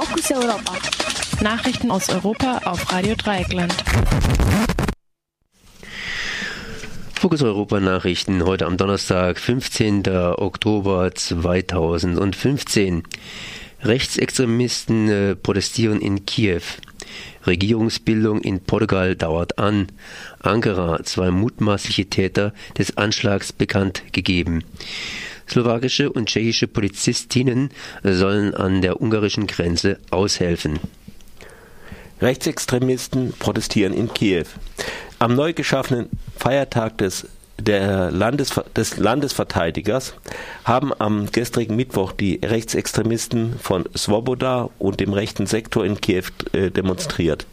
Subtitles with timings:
[0.00, 0.72] Fokus Europa.
[1.42, 3.74] Nachrichten aus Europa auf Radio Dreieckland.
[7.20, 10.08] Fokus Europa Nachrichten heute am Donnerstag, 15.
[10.08, 13.02] Oktober 2015.
[13.82, 16.62] Rechtsextremisten äh, protestieren in Kiew.
[17.46, 19.88] Regierungsbildung in Portugal dauert an.
[20.38, 24.64] Ankara zwei mutmaßliche Täter des Anschlags bekannt gegeben.
[25.50, 27.70] Slowakische und tschechische Polizistinnen
[28.04, 30.78] sollen an der ungarischen Grenze aushelfen.
[32.20, 34.44] Rechtsextremisten protestieren in Kiew.
[35.18, 37.26] Am neu geschaffenen Feiertag des,
[37.58, 40.14] Landes, des Landesverteidigers
[40.64, 46.70] haben am gestrigen Mittwoch die Rechtsextremisten von Svoboda und dem rechten Sektor in Kiew äh,
[46.70, 47.46] demonstriert.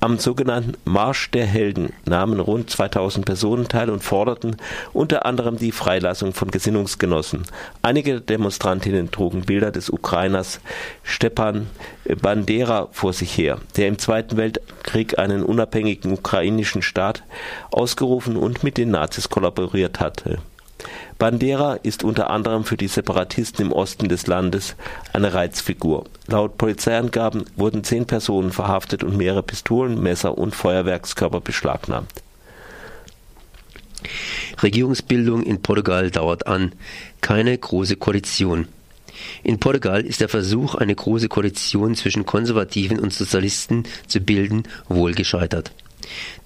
[0.00, 4.56] Am sogenannten Marsch der Helden nahmen rund 2000 Personen teil und forderten
[4.92, 7.42] unter anderem die Freilassung von Gesinnungsgenossen.
[7.82, 10.60] Einige Demonstrantinnen trugen Bilder des Ukrainers
[11.02, 11.66] Stepan
[12.22, 17.24] Bandera vor sich her, der im Zweiten Weltkrieg einen unabhängigen ukrainischen Staat
[17.72, 20.38] ausgerufen und mit den Nazis kollaboriert hatte
[21.18, 24.76] Bandera ist unter anderem für die Separatisten im Osten des Landes
[25.12, 26.04] eine Reizfigur.
[26.26, 32.22] Laut Polizeiangaben wurden zehn Personen verhaftet und mehrere Pistolen, Messer und Feuerwerkskörper beschlagnahmt.
[34.62, 36.72] Regierungsbildung in Portugal dauert an.
[37.20, 38.68] Keine große Koalition.
[39.42, 45.12] In Portugal ist der Versuch, eine große Koalition zwischen Konservativen und Sozialisten zu bilden, wohl
[45.14, 45.72] gescheitert.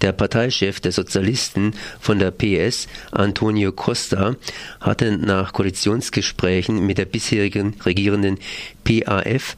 [0.00, 4.36] Der Parteichef der Sozialisten von der PS, Antonio Costa,
[4.81, 8.39] hatte nach Koalitionsgesprächen mit der bisherigen regierenden
[8.84, 9.55] PAF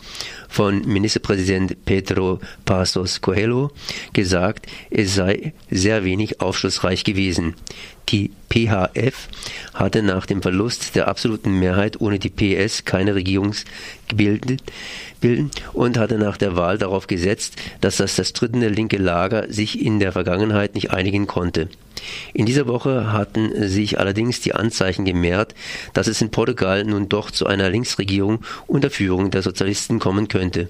[0.48, 3.70] von Ministerpräsident Pedro Passos Coelho
[4.12, 7.54] gesagt, es sei sehr wenig aufschlussreich gewesen.
[8.08, 9.28] Die PHF
[9.72, 13.54] hatte nach dem Verlust der absoluten Mehrheit ohne die PS keine Regierung
[14.08, 14.62] gebildet
[15.72, 20.12] und hatte nach der Wahl darauf gesetzt, dass das zerstrittene linke Lager sich in der
[20.12, 21.68] Vergangenheit nicht einigen konnte.
[22.34, 25.54] In dieser Woche hatten sich allerdings die Anzeichen gemehrt,
[25.94, 30.68] dass es in Portugal nun doch zu einer Linksregierung unter Führung der Sozialisten kommen könnte.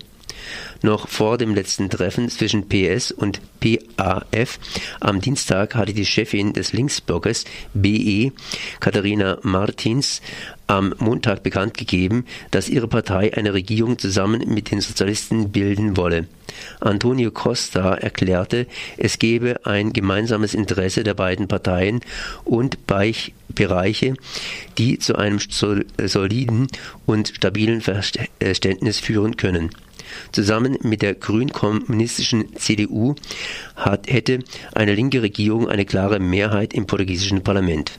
[0.82, 4.58] Noch vor dem letzten Treffen zwischen PS und PAF
[5.00, 8.32] am Dienstag hatte die Chefin des Linksblockes BE,
[8.80, 10.20] Katharina Martins,
[10.66, 16.26] am Montag bekannt gegeben, dass ihre Partei eine Regierung zusammen mit den Sozialisten bilden wolle.
[16.80, 18.66] Antonio Costa erklärte,
[18.96, 22.00] es gebe ein gemeinsames Interesse der beiden Parteien
[22.44, 24.14] und Bereiche,
[24.78, 26.68] die zu einem soliden
[27.06, 29.70] und stabilen Verständnis führen können.
[30.32, 33.14] Zusammen mit der grün-kommunistischen CDU
[33.74, 34.40] hat, hätte
[34.74, 37.92] eine linke Regierung eine klare Mehrheit im portugiesischen Parlament.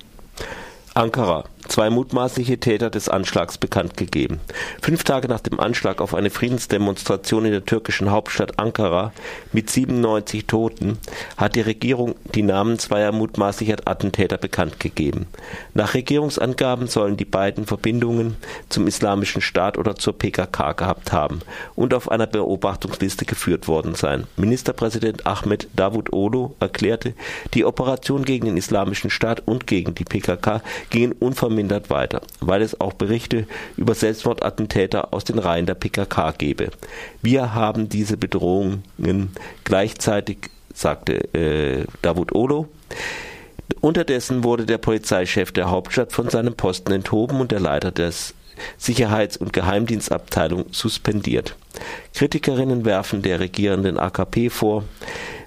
[0.94, 4.40] Ankara zwei mutmaßliche Täter des Anschlags bekannt gegeben.
[4.82, 9.14] Fünf Tage nach dem Anschlag auf eine Friedensdemonstration in der türkischen Hauptstadt Ankara
[9.52, 10.98] mit 97 Toten
[11.38, 15.28] hat die Regierung die Namen zweier mutmaßlicher Attentäter bekannt gegeben.
[15.74, 18.38] Nach Regierungsangaben sollen die beiden Verbindungen
[18.70, 21.40] zum Islamischen Staat oder zur PKK gehabt haben
[21.76, 24.28] und auf einer Beobachtungsliste geführt worden sein.
[24.38, 27.14] Ministerpräsident Ahmed Davutoglu erklärte,
[27.54, 32.62] die Operation gegen den Islamischen Staat und gegen die PKK gingen unvermittelt unvermindert weiter, weil
[32.62, 36.70] es auch Berichte über Selbstmordattentäter aus den Reihen der PKK gebe.
[37.22, 38.84] Wir haben diese Bedrohungen
[39.64, 42.68] gleichzeitig, sagte äh, Davut Olo.
[43.82, 48.34] Unterdessen wurde der Polizeichef der Hauptstadt von seinem Posten enthoben und der Leiter des
[48.78, 51.56] Sicherheits- und Geheimdienstabteilung suspendiert.
[52.14, 54.84] Kritikerinnen werfen der regierenden AKP vor,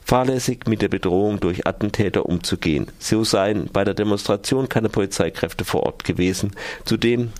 [0.09, 2.87] fahrlässig mit der Bedrohung durch Attentäter umzugehen.
[2.99, 6.53] So seien bei der Demonstration keine Polizeikräfte vor Ort gewesen.
[6.87, 7.31] Zudem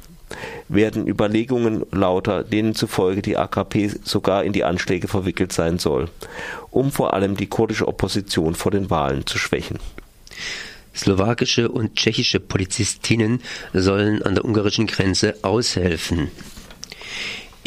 [0.69, 6.11] werden Überlegungen lauter, denen zufolge die AKP sogar in die Anschläge verwickelt sein soll,
[6.71, 9.79] um vor allem die kurdische Opposition vor den Wahlen zu schwächen.
[10.95, 13.41] Slowakische und tschechische Polizistinnen
[13.73, 16.31] sollen an der ungarischen Grenze aushelfen.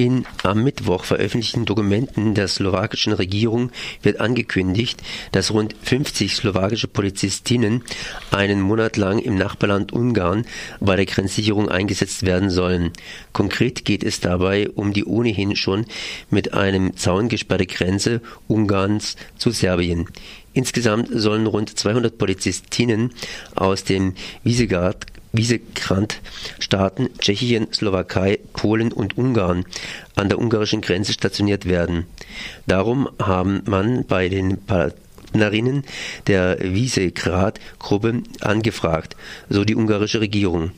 [0.02, 3.70] In am Mittwoch veröffentlichten Dokumenten der slowakischen Regierung
[4.02, 5.00] wird angekündigt,
[5.32, 7.84] dass rund 50 slowakische Polizistinnen
[8.32, 10.48] einen Monat lang im Nachbarland Ungarn
[10.80, 12.94] bei der Grenzsicherung eingesetzt werden sollen.
[13.32, 15.86] Konkret geht es dabei um die ohnehin schon
[16.32, 20.08] mit einem Zaun gesperrte Grenze Ungarns zu Serbien.
[20.54, 23.12] Insgesamt sollen rund 200 Polizistinnen
[23.54, 29.66] aus dem Visegrad Visegrad-Staaten Tschechien, Slowakei, Polen und Ungarn
[30.16, 32.06] an der ungarischen Grenze stationiert werden.
[32.68, 35.84] Darum haben man bei den Partnerinnen
[36.28, 39.16] der Visegrad-Gruppe angefragt,
[39.50, 40.72] so die ungarische Regierung.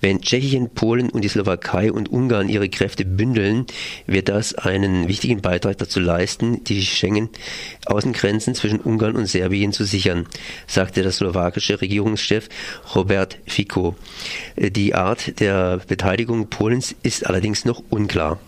[0.00, 3.66] Wenn Tschechien, Polen und die Slowakei und Ungarn ihre Kräfte bündeln,
[4.06, 10.26] wird das einen wichtigen Beitrag dazu leisten, die Schengen-Außengrenzen zwischen Ungarn und Serbien zu sichern,
[10.66, 12.48] sagte der slowakische Regierungschef
[12.94, 13.96] Robert Fico.
[14.56, 18.38] Die Art der Beteiligung Polens ist allerdings noch unklar.